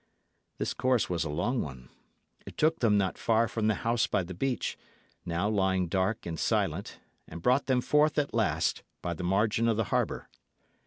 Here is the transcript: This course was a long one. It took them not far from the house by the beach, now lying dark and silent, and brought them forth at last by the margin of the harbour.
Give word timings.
This 0.57 0.73
course 0.73 1.11
was 1.11 1.23
a 1.23 1.29
long 1.29 1.61
one. 1.61 1.89
It 2.47 2.57
took 2.57 2.79
them 2.79 2.97
not 2.97 3.19
far 3.19 3.47
from 3.47 3.67
the 3.67 3.75
house 3.85 4.07
by 4.07 4.23
the 4.23 4.33
beach, 4.33 4.75
now 5.27 5.47
lying 5.47 5.87
dark 5.87 6.25
and 6.25 6.39
silent, 6.39 6.99
and 7.27 7.39
brought 7.43 7.67
them 7.67 7.81
forth 7.81 8.17
at 8.17 8.33
last 8.33 8.81
by 9.03 9.13
the 9.13 9.23
margin 9.23 9.67
of 9.67 9.77
the 9.77 9.83
harbour. 9.93 10.27